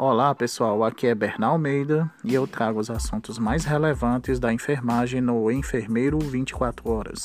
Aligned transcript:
Olá 0.00 0.32
pessoal, 0.32 0.84
aqui 0.84 1.08
é 1.08 1.14
Bernal 1.14 1.54
Almeida 1.54 2.08
e 2.22 2.32
eu 2.32 2.46
trago 2.46 2.78
os 2.78 2.88
assuntos 2.88 3.36
mais 3.36 3.64
relevantes 3.64 4.38
da 4.38 4.52
enfermagem 4.52 5.20
no 5.20 5.50
Enfermeiro 5.50 6.20
24 6.20 6.88
Horas. 6.88 7.24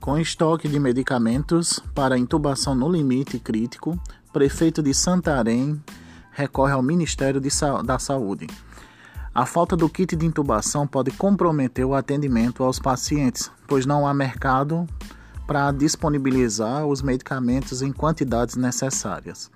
Com 0.00 0.18
estoque 0.18 0.66
de 0.66 0.80
medicamentos 0.80 1.78
para 1.94 2.18
intubação 2.18 2.74
no 2.74 2.90
limite 2.90 3.38
crítico, 3.38 3.96
prefeito 4.32 4.82
de 4.82 4.92
Santarém 4.92 5.80
recorre 6.32 6.72
ao 6.72 6.82
Ministério 6.82 7.40
da 7.84 8.00
Saúde 8.00 8.48
a 9.38 9.46
falta 9.46 9.76
do 9.76 9.88
kit 9.88 10.16
de 10.16 10.26
intubação 10.26 10.84
pode 10.84 11.12
comprometer 11.12 11.84
o 11.84 11.94
atendimento 11.94 12.64
aos 12.64 12.80
pacientes, 12.80 13.48
pois 13.68 13.86
não 13.86 14.04
há 14.04 14.12
mercado 14.12 14.84
para 15.46 15.70
disponibilizar 15.70 16.84
os 16.84 17.02
medicamentos 17.02 17.80
em 17.80 17.92
quantidades 17.92 18.56
necessárias. 18.56 19.48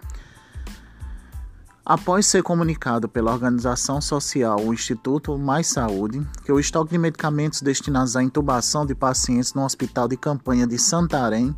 Após 1.84 2.26
ser 2.26 2.45
comunicado 2.45 3.09
pela 3.09 3.32
organização 3.32 4.00
social 4.00 4.60
o 4.60 4.73
Instituto 4.73 5.37
Mais 5.37 5.66
Saúde 5.66 6.24
que 6.45 6.52
o 6.52 6.60
estoque 6.60 6.92
de 6.92 6.98
medicamentos 6.98 7.60
destinados 7.60 8.14
à 8.14 8.23
intubação 8.23 8.87
de 8.87 8.95
pacientes 8.95 9.52
no 9.52 9.64
Hospital 9.64 10.06
de 10.06 10.16
Campanha 10.16 10.64
de 10.64 10.78
Santarém 10.78 11.52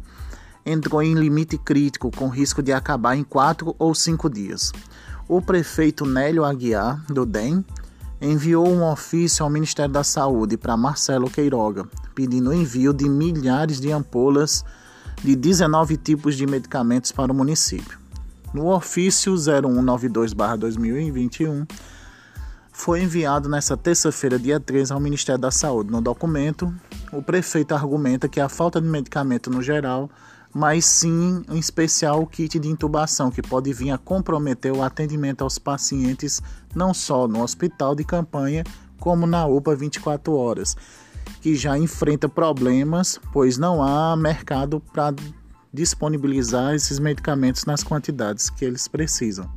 entrou 0.65 1.02
em 1.02 1.12
limite 1.12 1.59
crítico 1.59 2.10
com 2.10 2.29
risco 2.29 2.62
de 2.62 2.73
acabar 2.73 3.16
em 3.16 3.23
quatro 3.23 3.77
ou 3.79 3.95
cinco 3.95 4.30
dias, 4.30 4.73
o 5.29 5.43
prefeito 5.43 6.06
Nélio 6.06 6.43
Aguiar, 6.43 7.04
do 7.06 7.27
DEM, 7.27 7.62
enviou 8.24 8.66
um 8.66 8.91
ofício 8.91 9.45
ao 9.45 9.51
Ministério 9.51 9.92
da 9.92 10.02
Saúde 10.02 10.57
para 10.57 10.74
Marcelo 10.76 11.29
Queiroga, 11.29 11.87
pedindo 12.15 12.51
o 12.51 12.54
envio 12.54 12.93
de 12.93 13.09
milhares 13.09 13.80
de 13.80 13.93
ampolas 13.93 14.65
de 15.23 15.37
19 15.37 15.96
tipos 15.99 16.37
de 16.37 16.46
medicamentos 16.46 17.12
para 17.12 17.30
o 17.30 17.34
município. 17.34 17.99
No 18.52 18.68
ofício 18.68 19.34
0192-2021, 19.34 21.68
foi 22.73 23.02
enviado 23.02 23.49
nesta 23.49 23.76
terça-feira, 23.76 24.38
dia 24.38 24.59
13, 24.59 24.93
ao 24.93 25.01
Ministério 25.01 25.40
da 25.40 25.51
Saúde. 25.51 25.90
No 25.90 26.01
documento, 26.01 26.73
o 27.12 27.23
prefeito 27.23 27.74
argumenta 27.74 28.29
que 28.29 28.40
a 28.40 28.49
falta 28.49 28.80
de 28.80 28.88
medicamento 28.88 29.51
no 29.51 29.62
geral 29.62 30.10
mas 30.55 30.85
sim, 30.85 31.43
em 31.51 31.59
especial, 31.59 32.23
o 32.23 32.27
kit 32.27 32.60
de 32.60 32.69
intubação, 32.69 33.29
que 33.29 33.43
pode 33.43 33.73
vir 33.73 33.91
a 33.91 33.99
comprometer 33.99 34.73
o 34.73 34.85
atendimento 34.85 35.43
aos 35.43 35.59
pacientes 35.59 36.41
não 36.73 36.95
só 36.95 37.27
no 37.27 37.43
hospital 37.43 37.96
de 37.96 38.05
campanha, 38.05 38.63
como 39.01 39.27
na 39.27 39.45
UPA 39.46 39.74
24 39.74 40.33
horas, 40.33 40.77
que 41.41 41.57
já 41.57 41.77
enfrenta 41.77 42.29
problemas, 42.29 43.19
pois 43.33 43.59
não 43.59 43.83
há 43.83 44.16
mercado 44.16 44.80
para 44.93 45.13
disponibilizar 45.73 46.73
esses 46.73 47.01
medicamentos 47.01 47.65
nas 47.65 47.83
quantidades 47.83 48.49
que 48.49 48.65
eles 48.65 48.87
precisam. 48.87 49.51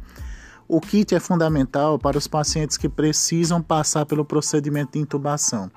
O 0.67 0.81
kit 0.81 1.13
é 1.13 1.19
fundamental 1.19 1.99
para 1.99 2.17
os 2.17 2.27
pacientes 2.27 2.75
que 2.75 2.89
precisam 2.89 3.61
passar 3.61 4.05
pelo 4.07 4.25
procedimento 4.25 4.93
de 4.93 4.99
intubação 4.99 5.71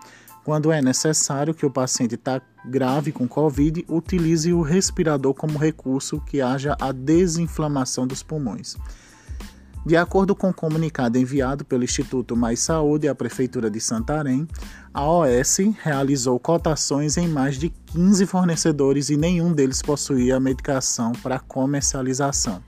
quando 0.44 0.72
é 0.72 0.80
necessário 0.80 1.54
que 1.54 1.66
o 1.66 1.70
paciente 1.70 2.14
está 2.14 2.40
grave 2.64 3.12
com 3.12 3.28
Covid, 3.28 3.84
utilize 3.88 4.52
o 4.52 4.62
respirador 4.62 5.34
como 5.34 5.58
recurso 5.58 6.20
que 6.20 6.40
haja 6.40 6.76
a 6.80 6.92
desinflamação 6.92 8.06
dos 8.06 8.22
pulmões. 8.22 8.76
De 9.84 9.96
acordo 9.96 10.34
com 10.34 10.50
o 10.50 10.54
comunicado 10.54 11.16
enviado 11.16 11.64
pelo 11.64 11.84
Instituto 11.84 12.36
Mais 12.36 12.60
Saúde 12.60 13.08
à 13.08 13.14
Prefeitura 13.14 13.70
de 13.70 13.80
Santarém, 13.80 14.46
a 14.92 15.04
OS 15.04 15.58
realizou 15.82 16.38
cotações 16.38 17.16
em 17.16 17.26
mais 17.26 17.56
de 17.56 17.70
15 17.70 18.26
fornecedores 18.26 19.08
e 19.08 19.16
nenhum 19.16 19.54
deles 19.54 19.80
possuía 19.80 20.36
a 20.36 20.40
medicação 20.40 21.12
para 21.22 21.38
comercialização. 21.38 22.62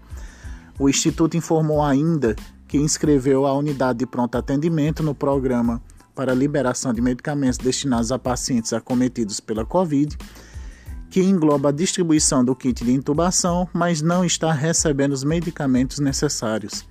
O 0.78 0.88
Instituto 0.88 1.36
informou 1.36 1.82
ainda 1.82 2.34
que 2.66 2.78
inscreveu 2.78 3.46
a 3.46 3.52
unidade 3.52 3.98
de 3.98 4.06
pronto 4.06 4.38
atendimento 4.38 5.02
no 5.02 5.14
programa 5.14 5.82
para 6.14 6.32
a 6.32 6.34
liberação 6.34 6.92
de 6.92 7.00
medicamentos 7.00 7.58
destinados 7.58 8.12
a 8.12 8.18
pacientes 8.18 8.72
acometidos 8.72 9.40
pela 9.40 9.64
Covid, 9.64 10.16
que 11.10 11.20
engloba 11.22 11.68
a 11.68 11.72
distribuição 11.72 12.44
do 12.44 12.56
kit 12.56 12.84
de 12.84 12.92
intubação, 12.92 13.68
mas 13.72 14.00
não 14.00 14.24
está 14.24 14.52
recebendo 14.52 15.12
os 15.12 15.24
medicamentos 15.24 15.98
necessários. 15.98 16.86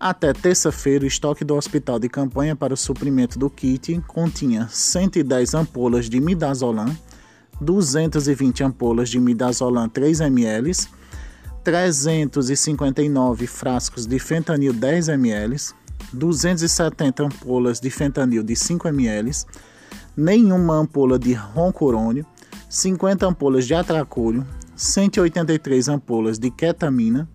Até 0.00 0.32
terça-feira, 0.32 1.04
o 1.04 1.08
estoque 1.08 1.44
do 1.44 1.54
hospital 1.54 1.98
de 1.98 2.08
campanha 2.08 2.56
para 2.56 2.74
o 2.74 2.76
suprimento 2.76 3.38
do 3.38 3.48
kit 3.48 4.02
continha 4.06 4.68
110 4.70 5.54
ampolas 5.54 6.10
de 6.10 6.20
midazolam, 6.20 6.96
220 7.60 8.64
ampolas 8.64 9.08
de 9.08 9.20
midazolam 9.20 9.88
3 9.88 10.20
ml, 10.20 10.72
359 11.62 13.46
frascos 13.46 14.06
de 14.06 14.18
fentanil 14.18 14.72
10 14.72 15.08
ml, 15.08 15.56
270 16.14 17.24
ampolas 17.24 17.80
de 17.80 17.90
fentanil 17.90 18.42
de 18.42 18.56
5 18.56 18.88
ml, 18.88 19.30
nenhuma 20.16 20.76
ampola 20.76 21.18
de 21.18 21.32
roncorônio, 21.32 22.24
50 22.68 23.26
ampolas 23.26 23.66
de 23.66 23.74
atracúrio, 23.74 24.46
183 24.76 25.88
ampolas 25.88 26.38
de 26.38 26.50
ketamina 26.50 27.28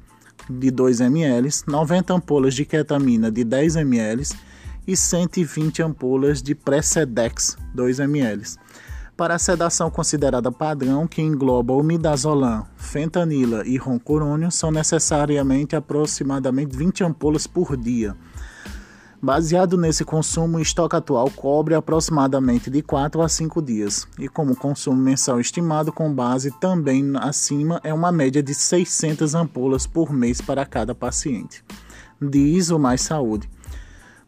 de 0.50 0.72
2 0.72 1.02
ml, 1.02 1.50
90 1.68 2.14
ampolas 2.14 2.56
de 2.56 2.66
ketamina 2.66 3.32
de 3.32 3.44
10 3.44 3.76
ml 3.78 4.24
e 4.88 4.96
120 4.96 5.84
ampolas 5.84 6.42
de 6.42 6.56
Precedex 6.56 7.56
2 7.76 8.00
ml. 8.00 8.44
Para 9.16 9.36
a 9.36 9.40
sedação 9.40 9.92
considerada 9.92 10.50
padrão, 10.50 11.06
que 11.06 11.22
engloba 11.22 11.84
midazolam, 11.84 12.66
fentanila 12.78 13.68
e 13.68 13.76
roncorônio, 13.76 14.50
são 14.50 14.72
necessariamente 14.72 15.76
aproximadamente 15.76 16.76
20 16.76 17.04
ampolas 17.04 17.46
por 17.46 17.76
dia. 17.76 18.16
Baseado 19.22 19.78
nesse 19.78 20.06
consumo, 20.06 20.58
o 20.58 20.62
estoque 20.62 20.96
atual 20.96 21.30
cobre 21.30 21.76
aproximadamente 21.76 22.70
de 22.70 22.82
4 22.82 23.22
a 23.22 23.28
5 23.28 23.62
dias, 23.62 24.08
e 24.18 24.30
como 24.30 24.56
consumo 24.56 24.96
mensal 24.96 25.42
estimado 25.42 25.92
com 25.92 26.14
base 26.14 26.52
também 26.58 27.04
acima 27.18 27.82
é 27.84 27.94
uma 27.94 28.14
média 28.14 28.42
de 28.42 28.54
600 28.54 29.36
ampolas 29.36 29.86
por 29.86 30.14
mês 30.14 30.40
para 30.40 30.66
cada 30.66 30.96
paciente, 30.96 31.62
diz 32.22 32.70
o 32.70 32.80
Mais 32.80 33.02
Saúde. 33.02 33.50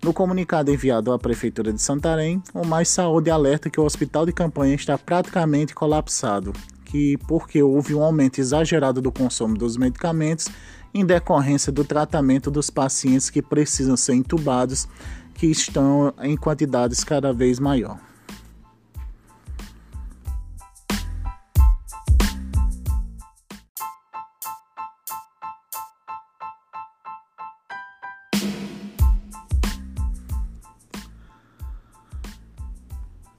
No 0.03 0.11
comunicado 0.11 0.69
enviado 0.69 1.13
à 1.13 1.17
Prefeitura 1.17 1.71
de 1.71 1.81
Santarém, 1.81 2.43
o 2.53 2.65
Mais 2.65 2.89
Saúde 2.89 3.31
alerta 3.31 3.69
que 3.69 3.79
o 3.79 3.85
hospital 3.85 4.25
de 4.25 4.33
campanha 4.33 4.75
está 4.75 4.97
praticamente 4.97 5.73
colapsado, 5.73 6.51
que 6.91 7.17
porque 7.25 7.63
houve 7.63 7.95
um 7.95 8.03
aumento 8.03 8.39
exagerado 8.39 9.01
do 9.01 9.13
consumo 9.13 9.57
dos 9.57 9.77
medicamentos 9.77 10.49
em 10.93 11.05
decorrência 11.05 11.71
do 11.71 11.85
tratamento 11.85 12.51
dos 12.51 12.69
pacientes 12.69 13.29
que 13.29 13.41
precisam 13.41 13.95
ser 13.95 14.15
intubados, 14.15 14.89
que 15.33 15.47
estão 15.47 16.13
em 16.21 16.35
quantidades 16.35 17.01
cada 17.05 17.31
vez 17.31 17.59
maior. 17.59 17.97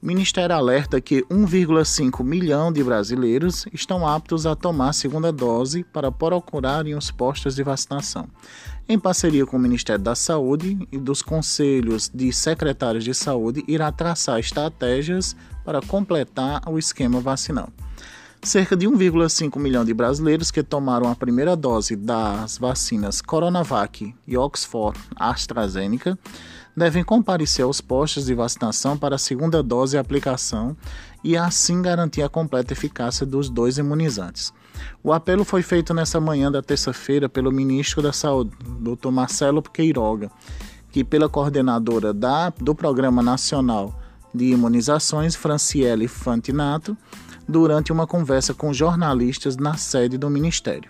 Ministério 0.03 0.53
alerta 0.53 0.99
que 0.99 1.21
1,5 1.31 2.25
milhão 2.25 2.73
de 2.73 2.83
brasileiros 2.83 3.65
estão 3.71 4.05
aptos 4.05 4.45
a 4.45 4.53
tomar 4.53 4.89
a 4.89 4.93
segunda 4.93 5.31
dose 5.31 5.85
para 5.93 6.11
procurarem 6.11 6.93
os 6.93 7.09
postos 7.09 7.55
de 7.55 7.63
vacinação. 7.63 8.27
Em 8.85 8.99
parceria 8.99 9.45
com 9.45 9.55
o 9.55 9.59
Ministério 9.61 10.03
da 10.03 10.13
Saúde 10.13 10.77
e 10.91 10.97
dos 10.97 11.21
conselhos 11.21 12.11
de 12.13 12.33
secretários 12.33 13.05
de 13.05 13.13
saúde, 13.13 13.63
irá 13.65 13.93
traçar 13.93 14.41
estratégias 14.41 15.37
para 15.63 15.81
completar 15.81 16.61
o 16.67 16.77
esquema 16.77 17.21
vacinal. 17.21 17.69
Cerca 18.41 18.75
de 18.75 18.85
1,5 18.85 19.57
milhão 19.57 19.85
de 19.85 19.93
brasileiros 19.93 20.51
que 20.51 20.61
tomaram 20.61 21.09
a 21.09 21.15
primeira 21.15 21.55
dose 21.55 21.95
das 21.95 22.57
vacinas 22.57 23.21
Coronavac 23.21 24.13
e 24.27 24.37
Oxford 24.37 24.99
AstraZeneca 25.15 26.19
devem 26.75 27.03
comparecer 27.03 27.63
aos 27.65 27.79
postos 27.79 28.25
de 28.25 28.33
vacinação 28.33 28.97
para 28.97 29.15
a 29.15 29.19
segunda 29.19 29.61
dose 29.61 29.95
e 29.95 29.99
aplicação 29.99 30.75
e 31.23 31.37
assim 31.37 31.81
garantir 31.81 32.21
a 32.21 32.29
completa 32.29 32.73
eficácia 32.73 33.25
dos 33.25 33.49
dois 33.49 33.77
imunizantes. 33.77 34.53
O 35.03 35.13
apelo 35.13 35.45
foi 35.45 35.61
feito 35.61 35.93
nessa 35.93 36.19
manhã 36.19 36.51
da 36.51 36.61
terça-feira 36.61 37.29
pelo 37.29 37.51
ministro 37.51 38.01
da 38.01 38.11
Saúde, 38.11 38.51
Dr. 38.79 39.09
Marcelo 39.09 39.61
Queiroga, 39.61 40.31
que 40.91 41.03
pela 41.03 41.29
coordenadora 41.29 42.13
da, 42.13 42.49
do 42.49 42.75
Programa 42.75 43.21
Nacional 43.21 43.99
de 44.33 44.45
Imunizações, 44.45 45.35
Franciele 45.35 46.07
Fantinato, 46.07 46.97
durante 47.47 47.91
uma 47.91 48.07
conversa 48.07 48.53
com 48.53 48.73
jornalistas 48.73 49.57
na 49.57 49.75
sede 49.75 50.17
do 50.17 50.29
Ministério. 50.29 50.89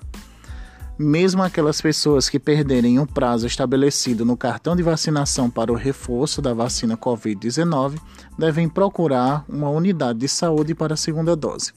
Mesmo 0.98 1.42
aquelas 1.42 1.82
pessoas 1.82 2.30
que 2.30 2.38
perderem 2.38 3.00
o 3.00 3.08
prazo 3.08 3.48
estabelecido 3.48 4.24
no 4.24 4.38
cartão 4.38 4.76
de 4.76 4.84
vacinação 4.84 5.50
para 5.50 5.72
o 5.72 5.76
reforço 5.76 6.40
da 6.40 6.54
vacina 6.54 6.96
Covid-19 6.96 8.00
devem 8.38 8.70
procurar 8.70 9.44
uma 9.50 9.70
unidade 9.70 10.20
de 10.20 10.28
saúde 10.28 10.76
para 10.76 10.94
a 10.94 10.98
segunda 10.98 11.36
dose. 11.36 11.74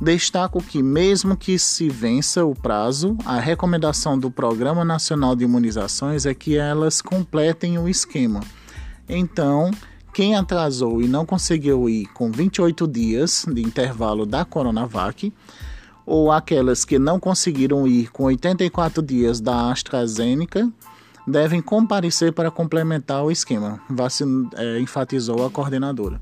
Destaco 0.00 0.60
que, 0.60 0.82
mesmo 0.82 1.36
que 1.36 1.56
se 1.56 1.88
vença 1.88 2.44
o 2.44 2.54
prazo, 2.54 3.16
a 3.24 3.38
recomendação 3.38 4.18
do 4.18 4.28
Programa 4.28 4.84
Nacional 4.84 5.36
de 5.36 5.44
Imunizações 5.44 6.26
é 6.26 6.34
que 6.34 6.56
elas 6.56 7.00
completem 7.00 7.78
o 7.78 7.88
esquema. 7.88 8.40
Então, 9.08 9.70
quem 10.12 10.34
atrasou 10.34 11.00
e 11.00 11.06
não 11.06 11.24
conseguiu 11.24 11.88
ir 11.88 12.06
com 12.06 12.32
28 12.32 12.88
dias 12.88 13.46
de 13.48 13.62
intervalo 13.62 14.26
da 14.26 14.44
Coronavac, 14.44 15.32
ou 16.06 16.30
aquelas 16.30 16.84
que 16.84 16.98
não 16.98 17.18
conseguiram 17.18 17.86
ir 17.86 18.10
com 18.10 18.24
84 18.24 19.02
dias 19.02 19.40
da 19.40 19.70
AstraZeneca, 19.70 20.70
devem 21.26 21.62
comparecer 21.62 22.32
para 22.32 22.50
complementar 22.50 23.24
o 23.24 23.30
esquema, 23.30 23.80
vacina, 23.88 24.48
é, 24.56 24.78
enfatizou 24.78 25.44
a 25.44 25.50
coordenadora. 25.50 26.20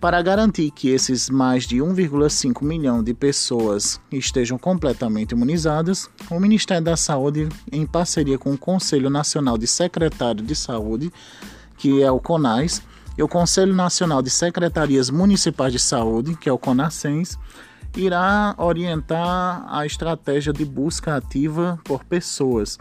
Para 0.00 0.20
garantir 0.20 0.70
que 0.70 0.90
esses 0.90 1.30
mais 1.30 1.66
de 1.66 1.78
1,5 1.78 2.62
milhão 2.62 3.02
de 3.02 3.14
pessoas 3.14 3.98
estejam 4.12 4.58
completamente 4.58 5.32
imunizadas, 5.32 6.10
o 6.30 6.38
Ministério 6.38 6.84
da 6.84 6.96
Saúde, 6.96 7.48
em 7.72 7.86
parceria 7.86 8.38
com 8.38 8.52
o 8.52 8.58
Conselho 8.58 9.08
Nacional 9.08 9.56
de 9.56 9.66
Secretário 9.66 10.44
de 10.44 10.54
Saúde, 10.54 11.10
que 11.78 12.02
é 12.02 12.10
o 12.10 12.20
CONAS, 12.20 12.82
e 13.16 13.22
o 13.22 13.28
Conselho 13.28 13.74
Nacional 13.74 14.20
de 14.20 14.28
Secretarias 14.28 15.08
Municipais 15.08 15.72
de 15.72 15.78
Saúde, 15.78 16.36
que 16.36 16.48
é 16.48 16.52
o 16.52 16.58
CONASENS, 16.58 17.38
irá 17.96 18.54
orientar 18.58 19.64
a 19.68 19.86
estratégia 19.86 20.52
de 20.52 20.64
busca 20.64 21.16
ativa 21.16 21.78
por 21.84 22.04
pessoas, 22.04 22.78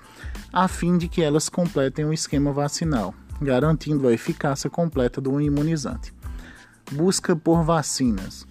a 0.51 0.67
fim 0.67 0.97
de 0.97 1.07
que 1.07 1.21
elas 1.21 1.49
completem 1.49 2.05
o 2.05 2.13
esquema 2.13 2.51
vacinal, 2.51 3.13
garantindo 3.41 4.07
a 4.07 4.13
eficácia 4.13 4.69
completa 4.69 5.21
do 5.21 5.39
imunizante. 5.39 6.13
Busca 6.91 7.35
por 7.35 7.63
vacinas. 7.63 8.47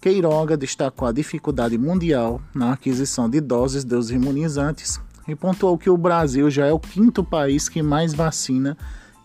Queiroga 0.00 0.56
destacou 0.56 1.08
a 1.08 1.12
dificuldade 1.12 1.76
mundial 1.78 2.40
na 2.54 2.72
aquisição 2.72 3.28
de 3.28 3.40
doses 3.40 3.82
dos 3.82 4.10
imunizantes 4.10 5.00
e 5.26 5.34
pontuou 5.34 5.76
que 5.76 5.90
o 5.90 5.96
Brasil 5.96 6.48
já 6.50 6.66
é 6.66 6.72
o 6.72 6.78
quinto 6.78 7.24
país 7.24 7.68
que 7.68 7.82
mais 7.82 8.14
vacina 8.14 8.76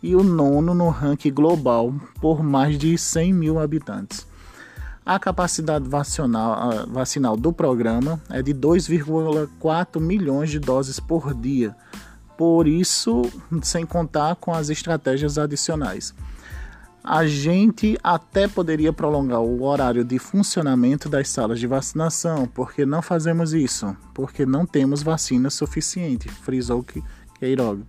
e 0.01 0.15
o 0.15 0.23
nono 0.23 0.73
no 0.73 0.89
ranking 0.89 1.31
global 1.31 1.93
por 2.19 2.41
mais 2.41 2.77
de 2.77 2.97
100 2.97 3.33
mil 3.33 3.59
habitantes. 3.59 4.30
A 5.11 5.19
capacidade 5.19 5.89
vacinal, 5.89 6.87
vacinal 6.87 7.35
do 7.35 7.51
programa 7.51 8.17
é 8.29 8.41
de 8.41 8.53
2,4 8.53 9.99
milhões 9.99 10.49
de 10.49 10.57
doses 10.57 11.01
por 11.01 11.33
dia, 11.33 11.75
por 12.37 12.65
isso, 12.65 13.23
sem 13.61 13.85
contar 13.85 14.37
com 14.37 14.53
as 14.53 14.69
estratégias 14.69 15.37
adicionais. 15.37 16.15
A 17.03 17.27
gente 17.27 17.97
até 18.01 18.47
poderia 18.47 18.93
prolongar 18.93 19.41
o 19.41 19.63
horário 19.63 20.05
de 20.05 20.17
funcionamento 20.17 21.09
das 21.09 21.27
salas 21.27 21.59
de 21.59 21.67
vacinação, 21.67 22.47
porque 22.47 22.85
não 22.85 23.01
fazemos 23.01 23.51
isso, 23.51 23.93
porque 24.13 24.45
não 24.45 24.65
temos 24.65 25.03
vacina 25.03 25.49
suficiente, 25.49 26.29
frisou 26.29 26.85
Queiroga. 27.37 27.83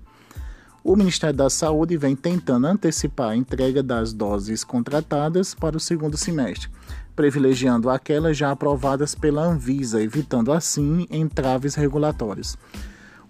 O 0.85 0.97
Ministério 0.97 1.37
da 1.37 1.49
Saúde 1.49 1.97
vem 1.97 2.17
tentando 2.17 2.67
antecipar 2.67 3.31
a 3.31 3.37
entrega 3.37 3.85
das 3.85 4.13
doses 4.13 4.65
contratadas 4.65 5.55
para 5.55 5.77
o 5.77 5.81
segundo 5.81 6.17
semestre, 6.17 6.69
privilegiando 7.15 7.91
aquelas 7.91 8.37
já 8.37 8.51
aprovadas 8.51 9.15
pela 9.15 9.43
Anvisa, 9.43 10.03
evitando 10.03 10.53
assim 10.53 11.07
entraves 11.11 11.75
regulatórios. 11.75 12.57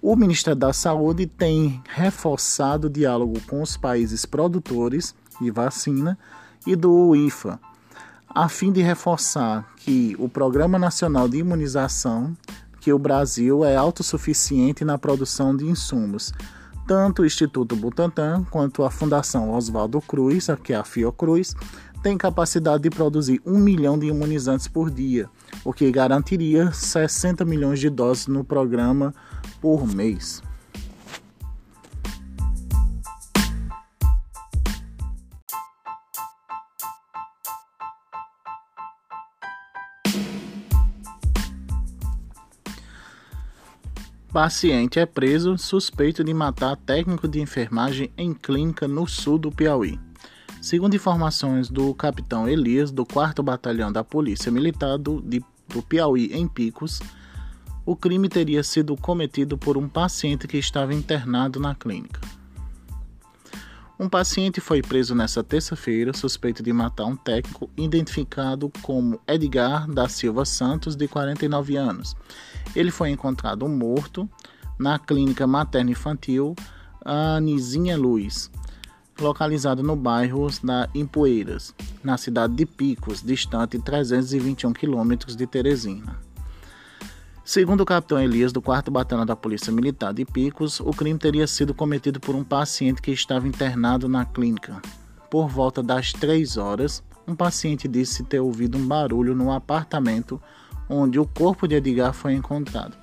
O 0.01 0.17
Ministério 0.17 0.59
da 0.59 0.73
Saúde 0.73 1.27
tem 1.27 1.83
reforçado 1.89 2.89
o 2.89 2.91
diálogo 2.91 3.41
com 3.49 3.63
os 3.63 3.77
países 3.77 4.27
produtores 4.27 5.15
de 5.41 5.51
vacina 5.51 6.19
e 6.67 6.75
do 6.75 7.15
IFA, 7.15 7.61
a 8.29 8.49
fim 8.49 8.73
de 8.73 8.83
reforçar 8.83 9.73
que 9.77 10.17
o 10.19 10.29
Programa 10.29 10.79
Nacional 10.79 11.29
de 11.29 11.39
Imunização, 11.39 12.37
que 12.81 12.93
o 12.93 12.99
Brasil 12.99 13.65
é 13.65 13.77
autossuficiente 13.77 14.85
na 14.85 14.99
produção 14.99 15.57
de 15.57 15.67
insumos. 15.67 16.33
Tanto 16.87 17.23
o 17.23 17.27
Instituto 17.27 17.77
Butantan 17.77 18.45
quanto 18.51 18.83
a 18.83 18.91
Fundação 18.91 19.55
Oswaldo 19.55 20.01
Cruz, 20.01 20.49
que 20.65 20.73
é 20.73 20.77
a 20.77 20.83
Fiocruz, 20.83 21.55
tem 22.03 22.19
capacidade 22.19 22.83
de 22.83 22.91
produzir 22.91 23.41
um 23.47 23.59
milhão 23.59 23.99
de 23.99 24.07
imunizantes 24.07 24.67
por 24.67 24.91
dia, 24.91 25.31
o 25.65 25.73
que 25.73 25.91
garantiria 25.91 26.73
60 26.73 27.45
milhões 27.45 27.79
de 27.79 27.89
doses 27.89 28.27
no 28.27 28.43
programa 28.43 29.15
por 29.61 29.87
mês. 29.87 30.43
Paciente 44.33 44.99
é 44.99 45.05
preso 45.05 45.59
suspeito 45.59 46.25
de 46.25 46.33
matar 46.33 46.75
técnico 46.75 47.29
de 47.29 47.39
enfermagem 47.39 48.11
em 48.17 48.33
clínica 48.33 48.89
no 48.89 49.07
sul 49.07 49.37
do 49.37 49.53
Piauí. 49.53 50.01
Segundo 50.63 50.95
informações 50.95 51.69
do 51.69 51.93
capitão 51.93 52.49
Elias, 52.49 52.91
do 52.91 53.05
4 53.05 53.43
Batalhão 53.43 53.93
da 53.93 54.03
Polícia 54.03 54.51
Militar 54.51 54.97
do, 54.97 55.21
de, 55.21 55.45
do 55.69 55.83
Piauí, 55.83 56.33
em 56.33 56.49
Picos, 56.49 57.01
o 57.85 57.95
crime 57.95 58.29
teria 58.29 58.63
sido 58.63 58.97
cometido 58.97 59.59
por 59.59 59.77
um 59.77 59.87
paciente 59.87 60.49
que 60.49 60.57
estava 60.57 60.95
internado 60.95 61.61
na 61.61 61.75
clínica. 61.75 62.21
Um 63.99 64.09
paciente 64.09 64.61
foi 64.61 64.81
preso 64.81 65.15
nesta 65.15 65.45
terça-feira 65.45 66.13
suspeito 66.13 66.63
de 66.63 66.73
matar 66.73 67.05
um 67.05 67.17
técnico 67.17 67.69
identificado 67.77 68.73
como 68.81 69.21
Edgar 69.27 69.87
da 69.91 70.09
Silva 70.09 70.45
Santos, 70.45 70.97
de 70.97 71.07
49 71.07 71.77
anos 71.77 72.17
ele 72.75 72.91
foi 72.91 73.11
encontrado 73.11 73.69
morto 73.69 74.29
na 74.79 74.99
clínica 74.99 75.47
materno-infantil 75.47 76.55
Anizinha 77.05 77.97
Luz, 77.97 78.51
localizado 79.21 79.83
no 79.83 79.95
bairro 79.95 80.49
da 80.63 80.89
Empoeiras, 80.95 81.75
na 82.03 82.17
cidade 82.17 82.55
de 82.55 82.67
Picos, 82.67 83.23
distante 83.23 83.79
321 83.79 84.73
quilômetros 84.73 85.37
de 85.37 85.47
Teresina. 85.47 86.19
Segundo 87.45 87.81
o 87.81 87.87
capitão 87.87 88.21
Elias, 88.21 88.53
do 88.53 88.63
4 88.63 88.93
Batalhão 88.93 89.27
da 89.27 89.35
Polícia 89.35 89.73
Militar 89.73 90.15
de 90.15 90.25
Picos, 90.25 90.79
o 90.81 90.91
crime 90.91 91.19
teria 91.19 91.47
sido 91.47 91.75
cometido 91.75 92.21
por 92.21 92.35
um 92.35 92.45
paciente 92.45 93.03
que 93.03 93.11
estava 93.11 93.49
internado 93.49 94.09
na 94.09 94.25
clínica. 94.25 94.81
Por 95.29 95.49
volta 95.49 95.83
das 95.83 96.13
3 96.13 96.57
horas, 96.57 97.03
um 97.27 97.35
paciente 97.35 97.89
disse 97.89 98.23
ter 98.23 98.41
ouvido 98.41 98.79
um 98.79 98.87
barulho 98.87 99.35
no 99.35 99.51
apartamento 99.51 100.41
onde 100.89 101.19
o 101.19 101.27
corpo 101.27 101.67
de 101.67 101.75
Edgar 101.77 102.13
foi 102.13 102.35
encontrado, 102.35 102.97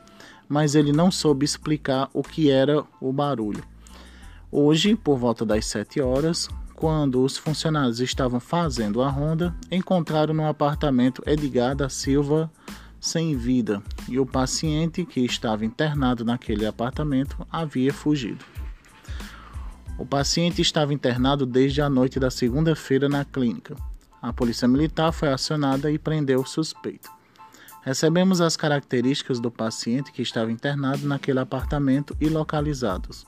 mas 0.48 0.76
ele 0.76 0.92
não 0.92 1.12
soube 1.12 1.44
explicar 1.44 2.10
o 2.14 2.22
que 2.22 2.50
era 2.50 2.84
o 3.02 3.12
barulho. 3.12 3.64
Hoje, 4.52 4.96
por 4.96 5.16
volta 5.16 5.46
das 5.46 5.68
7 5.68 6.02
horas, 6.02 6.50
quando 6.74 7.22
os 7.24 7.38
funcionários 7.38 8.00
estavam 8.00 8.40
fazendo 8.40 9.04
a 9.04 9.10
ronda, 9.10 9.56
encontraram 9.70 10.34
no 10.34 10.48
apartamento 10.48 11.22
Edgar 11.24 11.76
da 11.76 11.88
Silva 11.88 12.52
sem 13.00 13.38
vida 13.38 13.82
e 14.08 14.20
o 14.20 14.26
paciente 14.26 15.06
que 15.06 15.20
estava 15.22 15.64
internado 15.64 16.26
naquele 16.26 16.66
apartamento 16.66 17.46
havia 17.52 17.94
fugido. 17.94 18.44
O 20.00 20.06
paciente 20.06 20.64
estava 20.64 20.96
internado 20.96 21.46
desde 21.46 21.82
a 21.82 21.90
noite 21.90 22.20
da 22.20 22.32
segunda-feira 22.32 23.08
na 23.08 23.24
clínica. 23.24 23.76
A 24.20 24.34
polícia 24.34 24.68
militar 24.68 25.12
foi 25.12 25.30
acionada 25.30 25.92
e 25.92 26.00
prendeu 26.00 26.42
o 26.42 26.48
suspeito. 26.48 27.12
Recebemos 27.84 28.42
as 28.42 28.58
características 28.58 29.40
do 29.40 29.52
paciente 29.52 30.12
que 30.12 30.24
estava 30.24 30.52
internado 30.52 31.06
naquele 31.06 31.40
apartamento 31.40 32.18
e 32.20 32.28
localizados. 32.28 33.28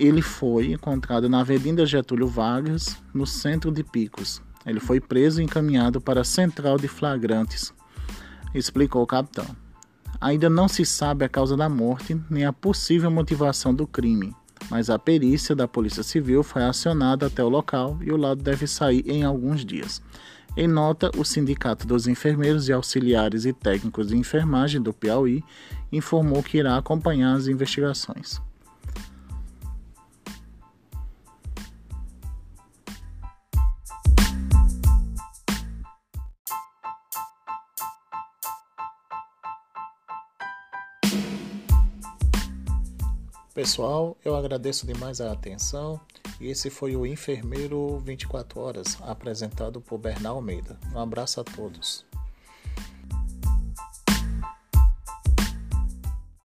Ele 0.00 0.22
foi 0.22 0.72
encontrado 0.72 1.28
na 1.28 1.40
Avenida 1.40 1.84
Getúlio 1.84 2.26
Vargas, 2.26 2.96
no 3.12 3.26
centro 3.26 3.70
de 3.70 3.84
Picos. 3.84 4.40
Ele 4.64 4.80
foi 4.80 4.98
preso 4.98 5.42
e 5.42 5.44
encaminhado 5.44 6.00
para 6.00 6.22
a 6.22 6.24
central 6.24 6.78
de 6.78 6.88
flagrantes, 6.88 7.70
explicou 8.54 9.02
o 9.02 9.06
capitão. 9.06 9.44
Ainda 10.18 10.48
não 10.48 10.68
se 10.68 10.86
sabe 10.86 11.22
a 11.22 11.28
causa 11.28 11.54
da 11.54 11.68
morte 11.68 12.18
nem 12.30 12.46
a 12.46 12.52
possível 12.52 13.10
motivação 13.10 13.74
do 13.74 13.86
crime, 13.86 14.34
mas 14.70 14.88
a 14.88 14.98
perícia 14.98 15.54
da 15.54 15.68
Polícia 15.68 16.02
Civil 16.02 16.42
foi 16.42 16.62
acionada 16.62 17.26
até 17.26 17.44
o 17.44 17.50
local 17.50 17.98
e 18.00 18.10
o 18.10 18.16
laudo 18.16 18.42
deve 18.42 18.66
sair 18.66 19.04
em 19.06 19.22
alguns 19.22 19.66
dias. 19.66 20.00
Em 20.56 20.66
nota, 20.66 21.10
o 21.14 21.26
Sindicato 21.26 21.86
dos 21.86 22.08
Enfermeiros 22.08 22.70
e 22.70 22.72
Auxiliares 22.72 23.44
e 23.44 23.52
Técnicos 23.52 24.08
de 24.08 24.16
Enfermagem 24.16 24.80
do 24.80 24.94
Piauí 24.94 25.44
informou 25.92 26.42
que 26.42 26.56
irá 26.56 26.78
acompanhar 26.78 27.34
as 27.34 27.48
investigações. 27.48 28.40
Pessoal, 43.52 44.16
eu 44.24 44.36
agradeço 44.36 44.86
demais 44.86 45.20
a 45.20 45.32
atenção 45.32 46.00
e 46.40 46.46
esse 46.46 46.70
foi 46.70 46.94
o 46.94 47.04
Enfermeiro 47.04 47.98
24 47.98 48.60
Horas, 48.60 48.96
apresentado 49.02 49.80
por 49.80 49.98
Bernal 49.98 50.36
Almeida. 50.36 50.78
Um 50.94 51.00
abraço 51.00 51.40
a 51.40 51.44
todos. 51.44 52.06